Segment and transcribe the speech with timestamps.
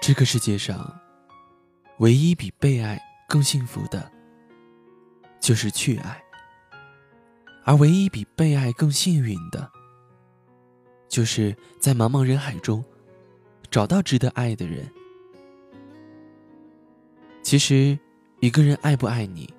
[0.00, 0.98] 这个世界上，
[1.98, 4.10] 唯一比被爱更幸福的，
[5.38, 6.16] 就是去爱；
[7.64, 9.70] 而唯一比被爱更幸运的，
[11.06, 12.82] 就是在茫茫人海中，
[13.70, 14.90] 找到值得爱的人。
[17.42, 17.98] 其实，
[18.40, 19.52] 一个人爱不爱你，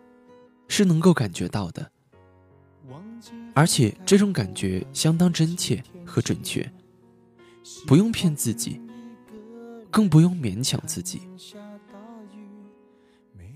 [0.68, 1.92] 是能够感觉到的，
[3.54, 6.68] 而且这种感觉相当真切和准确，
[7.86, 8.82] 不用骗自己。
[9.92, 11.22] 更不用勉强自己，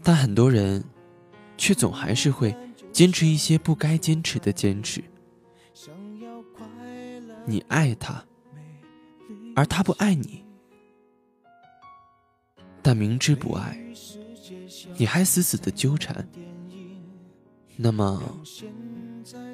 [0.04, 0.84] 但很多人
[1.58, 2.54] 却总还是会
[2.92, 5.02] 坚持一些不该坚持的坚持。
[7.46, 8.24] 你爱他，
[9.56, 10.44] 而他不爱你，
[12.82, 13.80] 但明知不爱，
[14.98, 16.28] 你还死死的纠缠，
[17.78, 18.22] 那么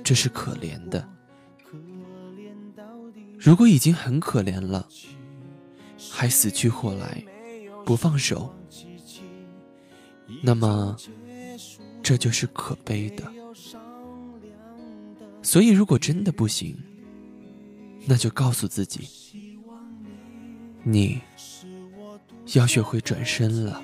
[0.03, 1.07] 这是可怜的。
[3.37, 4.87] 如果已经很可怜了。
[6.09, 7.23] 还死去活来，
[7.85, 8.53] 不放手，
[10.41, 10.95] 那么
[12.01, 13.23] 这就是可悲的。
[15.43, 16.77] 所以，如果真的不行，
[18.05, 19.59] 那就告诉自己，
[20.83, 21.21] 你
[22.53, 23.81] 要学会转身了。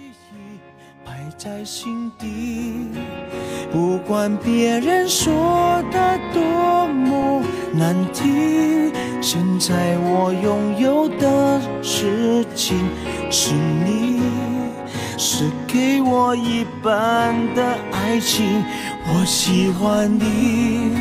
[3.72, 8.67] 不管别人说的多么难听，
[9.30, 12.78] 现在我拥有的事情
[13.30, 14.22] 是你，
[15.18, 17.62] 是给我一半的
[17.92, 18.64] 爱情。
[19.06, 20.96] 我喜欢你，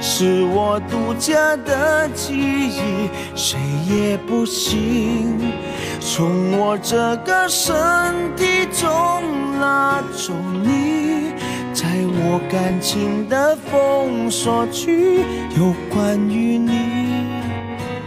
[0.00, 3.58] 是我独家的记忆，谁
[3.90, 5.36] 也不行
[5.98, 7.74] 从我这个身
[8.36, 11.32] 体中拉走你。
[11.72, 11.88] 在
[12.22, 15.24] 我感情的封锁区，
[15.58, 17.23] 有关于你。